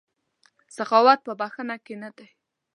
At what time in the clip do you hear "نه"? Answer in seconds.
2.03-2.09